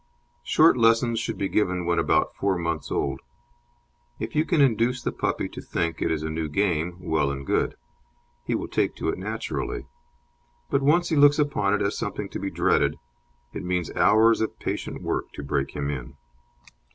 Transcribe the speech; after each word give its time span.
Short 0.41 0.77
lessons 0.77 1.19
should 1.19 1.37
be 1.37 1.47
given 1.47 1.85
when 1.85 1.99
about 1.99 2.33
four 2.35 2.57
months 2.57 2.89
old. 2.89 3.21
If 4.17 4.35
you 4.35 4.45
can 4.45 4.59
induce 4.59 5.03
the 5.03 5.11
puppy 5.11 5.47
to 5.49 5.61
think 5.61 6.01
it 6.01 6.09
is 6.09 6.23
a 6.23 6.29
new 6.31 6.49
game, 6.49 6.97
well 6.99 7.29
and 7.29 7.45
good 7.45 7.75
he 8.43 8.55
will 8.55 8.67
take 8.67 8.95
to 8.95 9.09
it 9.09 9.19
naturally; 9.19 9.85
but 10.71 10.81
once 10.81 11.09
he 11.09 11.15
looks 11.15 11.37
upon 11.37 11.75
it 11.75 11.83
as 11.83 11.99
something 11.99 12.29
to 12.29 12.39
be 12.39 12.49
dreaded, 12.49 12.95
it 13.53 13.63
means 13.63 13.91
hours 13.91 14.41
of 14.41 14.57
patient 14.57 15.03
work 15.03 15.31
to 15.33 15.43
break 15.43 15.75
him 15.75 15.91
in. 15.91 16.15